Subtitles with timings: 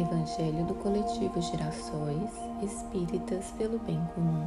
[0.00, 2.30] Evangelho do Coletivo Girassóis
[2.62, 4.46] Espíritas pelo Bem Comum.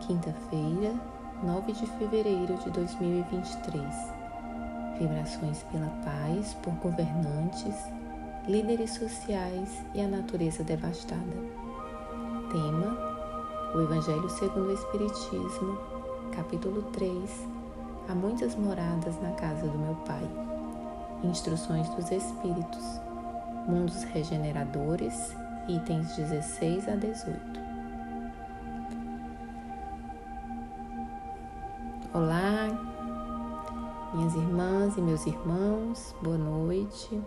[0.00, 0.94] Quinta-feira,
[1.42, 3.84] 9 de fevereiro de 2023.
[4.98, 7.76] Vibrações pela paz por governantes,
[8.48, 11.36] líderes sociais e a natureza devastada.
[12.50, 12.96] Tema:
[13.74, 15.78] O Evangelho segundo o Espiritismo,
[16.34, 17.48] capítulo 3.
[18.08, 20.26] Há muitas moradas na casa do meu Pai.
[21.22, 23.11] Instruções dos Espíritos
[23.66, 25.36] Mundos Regeneradores,
[25.68, 27.40] itens 16 a 18.
[32.12, 32.68] Olá,
[34.12, 37.22] minhas irmãs e meus irmãos, boa noite.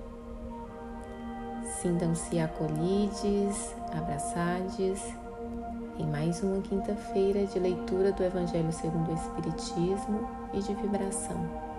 [1.81, 5.01] Sintam-se acolhidos, abraçados
[5.97, 11.74] em mais uma quinta-feira de leitura do Evangelho segundo o Espiritismo e de vibração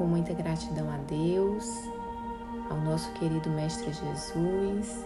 [0.00, 1.70] com muita gratidão a Deus,
[2.70, 5.04] ao nosso querido Mestre Jesus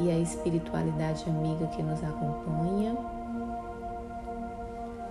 [0.00, 2.96] e à espiritualidade amiga que nos acompanha.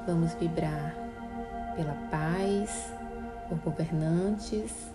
[0.06, 0.94] Vamos vibrar
[1.78, 2.92] pela paz,
[3.48, 4.92] por governantes,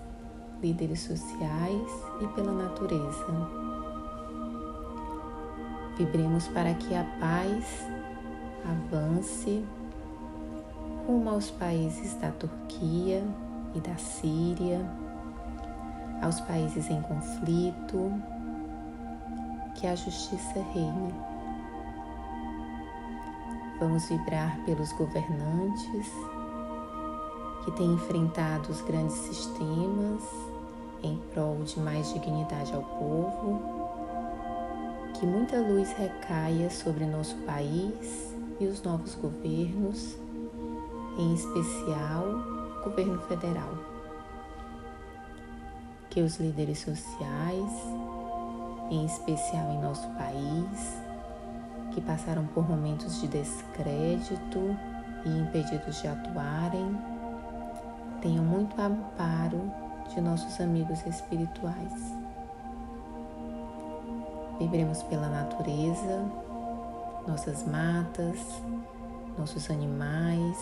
[0.61, 3.27] líderes sociais e pela natureza.
[5.97, 7.87] Vibremos para que a paz
[8.69, 9.65] avance
[11.07, 13.25] rumo aos países da Turquia,
[13.75, 14.81] e da Síria,
[16.23, 18.13] aos países em conflito,
[19.75, 21.15] que a justiça reine.
[23.79, 26.13] Vamos vibrar pelos governantes
[27.65, 30.23] que têm enfrentado os grandes sistemas
[31.03, 33.61] em prol de mais dignidade ao povo,
[35.15, 40.19] que muita luz recaia sobre nosso país e os novos governos,
[41.19, 43.75] em especial governo federal.
[46.09, 47.73] Que os líderes sociais,
[48.91, 50.99] em especial em nosso país,
[51.93, 54.77] que passaram por momentos de descrédito
[55.25, 56.99] e impedidos de atuarem,
[58.21, 59.71] tenham muito amparo
[60.09, 62.15] de nossos amigos espirituais.
[64.59, 66.25] Vibremos pela natureza,
[67.27, 68.39] nossas matas,
[69.39, 70.59] nossos animais,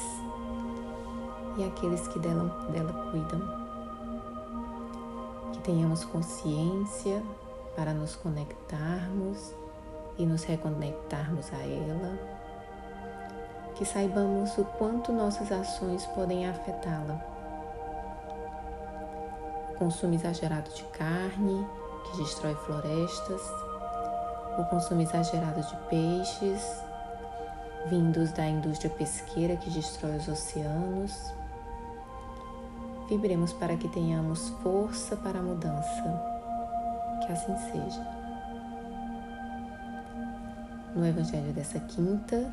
[1.59, 3.43] e aqueles que dela, dela cuidam.
[5.53, 7.23] Que tenhamos consciência
[7.75, 9.53] para nos conectarmos
[10.17, 12.19] e nos reconectarmos a ela.
[13.75, 17.21] Que saibamos o quanto nossas ações podem afetá-la.
[19.73, 21.67] O consumo exagerado de carne,
[22.05, 23.43] que destrói florestas,
[24.59, 26.83] o consumo exagerado de peixes,
[27.87, 31.33] vindos da indústria pesqueira que destrói os oceanos,
[33.09, 36.23] Vibremos para que tenhamos força para a mudança.
[37.25, 38.07] Que assim seja.
[40.95, 42.53] No Evangelho dessa quinta,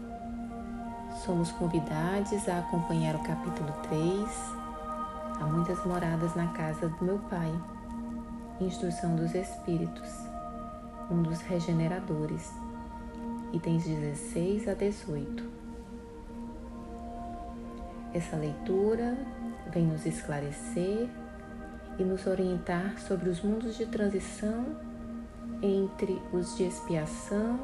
[1.26, 4.30] somos convidados a acompanhar o capítulo 3.
[5.42, 7.52] Há muitas moradas na casa do meu Pai.
[8.62, 10.10] Instrução dos Espíritos,
[11.12, 12.54] um dos regeneradores.
[13.52, 15.44] Itens 16 a 18.
[18.14, 19.18] Essa leitura
[19.72, 21.10] vem nos esclarecer
[21.98, 24.66] e nos orientar sobre os mundos de transição
[25.62, 27.60] entre os de expiação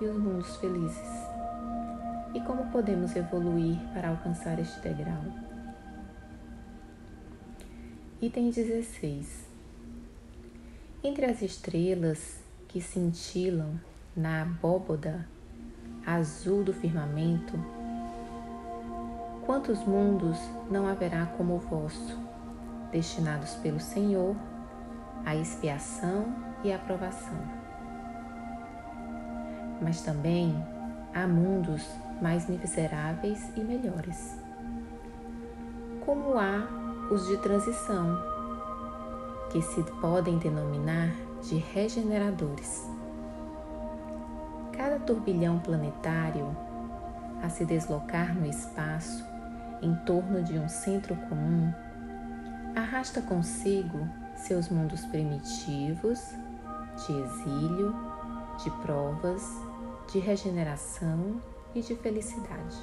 [0.00, 1.32] e os mundos felizes
[2.34, 5.22] e como podemos evoluir para alcançar este degrau.
[8.20, 9.46] Item 16.
[11.04, 13.78] Entre as estrelas que cintilam
[14.16, 15.28] na abóboda
[16.06, 17.54] azul do firmamento,
[19.44, 20.38] Quantos mundos
[20.70, 22.16] não haverá como o vosso,
[22.92, 24.36] destinados pelo Senhor
[25.26, 26.32] à expiação
[26.62, 27.36] e aprovação?
[29.80, 30.54] Mas também
[31.12, 31.84] há mundos
[32.20, 34.38] mais miseráveis e melhores.
[36.06, 36.62] Como há
[37.10, 38.16] os de transição,
[39.50, 41.12] que se podem denominar
[41.42, 42.88] de regeneradores.
[44.72, 46.56] Cada turbilhão planetário,
[47.42, 49.31] a se deslocar no espaço,
[49.82, 51.72] em torno de um centro comum,
[52.74, 56.34] arrasta consigo seus mundos primitivos,
[57.06, 57.94] de exílio,
[58.62, 59.42] de provas,
[60.10, 61.40] de regeneração
[61.74, 62.76] e de felicidade.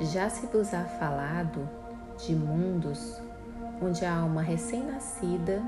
[0.00, 1.68] Já se vos há falado
[2.18, 3.20] de mundos
[3.80, 5.62] onde a alma recém-nascida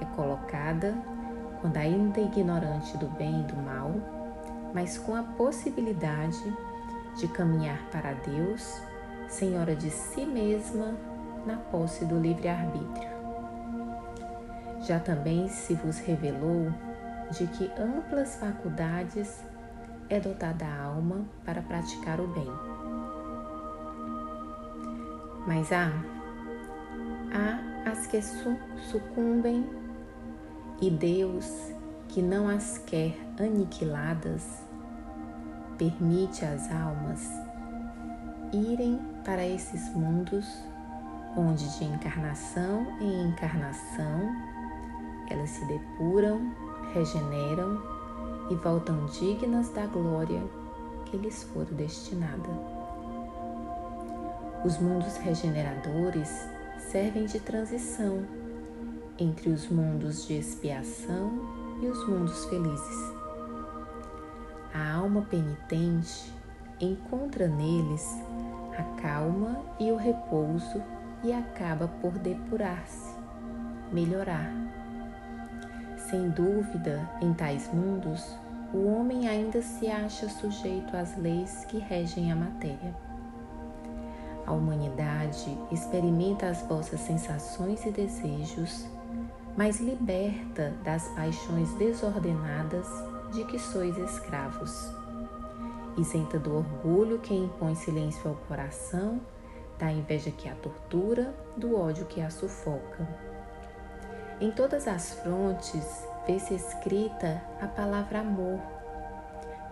[0.00, 0.94] é colocada
[1.60, 3.92] quando ainda ignorante do bem e do mal,
[4.74, 6.71] mas com a possibilidade de
[7.28, 8.80] caminhar para Deus,
[9.28, 10.96] senhora de si mesma,
[11.46, 13.10] na posse do livre-arbítrio.
[14.80, 16.72] Já também se vos revelou
[17.30, 19.44] de que amplas faculdades
[20.08, 22.50] é dotada a alma para praticar o bem.
[25.46, 25.90] Mas há,
[27.32, 28.20] há as que
[28.90, 29.68] sucumbem
[30.80, 31.72] e Deus,
[32.08, 34.62] que não as quer aniquiladas,
[35.78, 37.28] permite às almas
[38.52, 40.46] irem para esses mundos
[41.36, 44.52] onde de encarnação em encarnação
[45.30, 46.52] elas se depuram,
[46.92, 47.80] regeneram
[48.50, 50.42] e voltam dignas da glória
[51.06, 52.48] que lhes for destinada.
[54.64, 56.28] Os mundos regeneradores
[56.78, 58.24] servem de transição
[59.18, 61.30] entre os mundos de expiação
[61.82, 63.21] e os mundos felizes.
[64.74, 66.32] A alma penitente
[66.80, 68.18] encontra neles
[68.78, 70.82] a calma e o repouso
[71.22, 73.14] e acaba por depurar-se,
[73.92, 74.50] melhorar.
[76.08, 78.34] Sem dúvida, em tais mundos,
[78.72, 82.94] o homem ainda se acha sujeito às leis que regem a matéria.
[84.46, 88.86] A humanidade experimenta as vossas sensações e desejos,
[89.54, 92.88] mas liberta das paixões desordenadas
[93.32, 94.90] de que sois escravos.
[95.96, 99.20] Isenta do orgulho que impõe silêncio ao coração
[99.78, 103.08] da inveja que a tortura, do ódio que a sufoca.
[104.40, 108.60] Em todas as frontes vê-se escrita a palavra amor.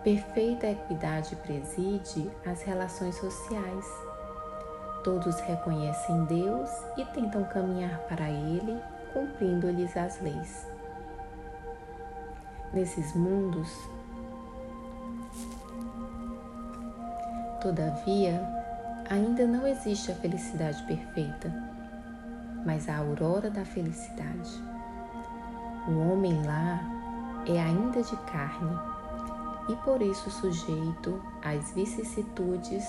[0.02, 3.86] Perfeita equidade preside as relações sociais.
[5.04, 8.80] Todos reconhecem Deus e tentam caminhar para Ele,
[9.12, 10.66] cumprindo-lhes as leis.
[12.72, 13.68] Nesses mundos,
[17.60, 18.60] todavia,
[19.10, 21.52] Ainda não existe a felicidade perfeita,
[22.64, 24.62] mas a aurora da felicidade.
[25.88, 26.80] O homem lá
[27.48, 28.78] é ainda de carne
[29.68, 32.84] e por isso sujeito às vicissitudes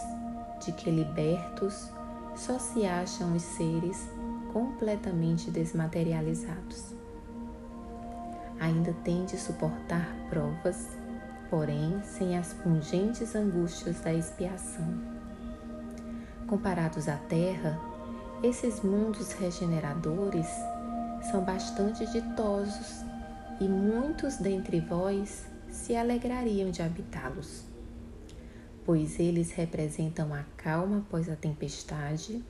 [0.64, 1.92] de que libertos
[2.36, 4.08] só se acham os seres
[4.54, 7.01] completamente desmaterializados.
[8.62, 10.88] Ainda tem de suportar provas,
[11.50, 15.22] porém sem as pungentes angústias da expiação
[16.52, 17.80] Comparados à Terra,
[18.44, 20.48] esses mundos regeneradores
[21.32, 23.06] são bastante ditosos
[23.62, 27.64] e muitos dentre vós se alegrariam de habitá-los,
[28.84, 32.44] pois eles representam a calma após a tempestade,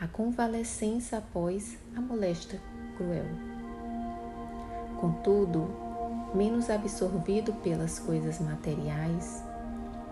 [0.00, 2.60] a convalescença após a moléstia
[2.96, 3.53] cruel.
[5.04, 5.68] Contudo,
[6.34, 9.44] menos absorvido pelas coisas materiais,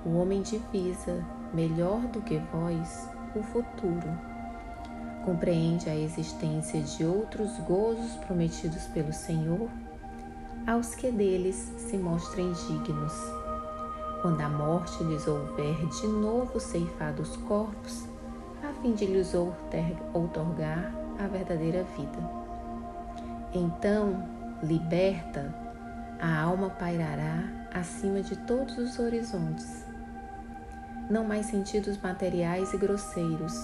[0.05, 1.25] o homem divisa,
[1.55, 4.07] melhor do que vós, o futuro.
[5.25, 9.71] Compreende a existência de outros gozos prometidos pelo Senhor
[10.67, 13.15] aos que deles se mostrem dignos.
[14.21, 18.07] Quando a morte lhes houver de novo ceifado os corpos,
[18.63, 19.33] a fim de lhes
[20.13, 22.43] outorgar a verdadeira vida.
[23.55, 25.55] Então, liberta,
[26.21, 29.93] a alma pairará acima de todos os horizontes
[31.13, 33.55] não mais sentidos materiais e grosseiros,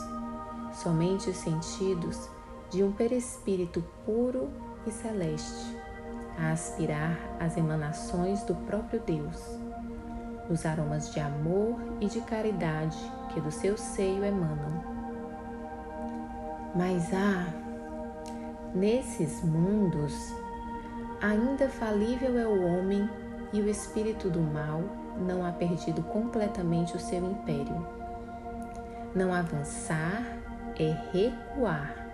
[0.72, 2.28] somente os sentidos
[2.70, 4.50] de um perispírito puro
[4.86, 5.74] e celeste,
[6.38, 9.42] a aspirar as emanações do próprio Deus,
[10.50, 12.98] os aromas de amor e de caridade
[13.32, 14.98] que do seu seio emanam.
[16.74, 17.46] Mas há,
[18.74, 20.14] nesses mundos,
[21.20, 23.08] ainda falível é o homem
[23.52, 24.82] e o espírito do mal
[25.18, 27.86] não há perdido completamente o seu império.
[29.14, 30.22] Não avançar
[30.78, 32.06] é recuar.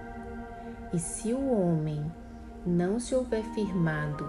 [0.92, 2.10] E se o homem
[2.64, 4.24] não se houver firmado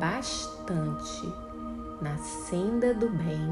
[0.00, 1.32] bastante
[2.00, 3.48] na senda do bem,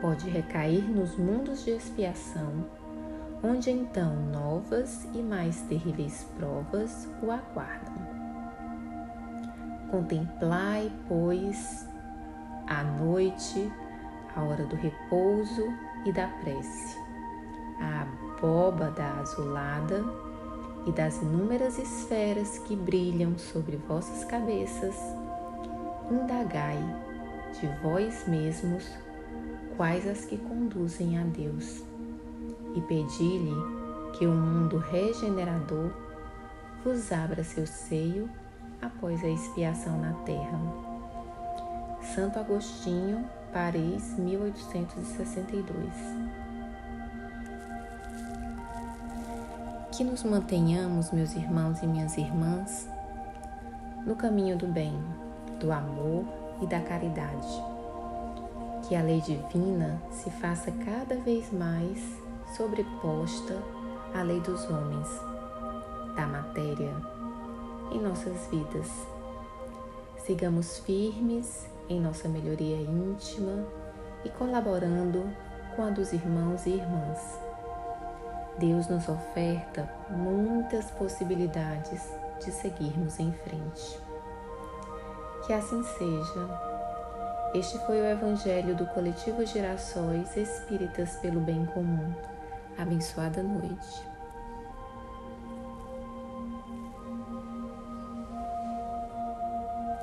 [0.00, 2.66] pode recair nos mundos de expiação,
[3.42, 8.09] onde então novas e mais terríveis provas o aguardam.
[9.90, 11.86] Contemplai, pois,
[12.66, 13.72] a noite,
[14.36, 15.66] a hora do repouso
[16.04, 16.96] e da prece,
[17.80, 20.04] a abóbada azulada
[20.86, 24.94] e das inúmeras esferas que brilham sobre vossas cabeças,
[26.10, 26.78] indagai
[27.60, 28.88] de vós mesmos
[29.76, 31.82] quais as que conduzem a Deus.
[32.76, 33.56] E pedi-lhe
[34.16, 35.90] que o mundo regenerador
[36.84, 38.30] vos abra seu seio
[38.82, 40.58] após a expiação na terra.
[42.14, 45.92] Santo Agostinho, Paris, 1862.
[49.92, 52.88] Que nos mantenhamos, meus irmãos e minhas irmãs,
[54.06, 54.98] no caminho do bem,
[55.58, 56.24] do amor
[56.62, 57.62] e da caridade.
[58.88, 61.98] Que a lei divina se faça cada vez mais
[62.56, 63.56] sobreposta
[64.14, 65.08] à lei dos homens,
[66.16, 67.19] da matéria,
[67.90, 68.88] em nossas vidas.
[70.24, 73.66] Sigamos firmes em nossa melhoria íntima
[74.24, 75.28] e colaborando
[75.74, 77.38] com a dos irmãos e irmãs.
[78.58, 82.02] Deus nos oferta muitas possibilidades
[82.44, 84.00] de seguirmos em frente.
[85.46, 86.70] Que assim seja.
[87.54, 92.14] Este foi o Evangelho do Coletivo Gerações Espíritas pelo Bem Comum.
[92.78, 94.09] Abençoada noite.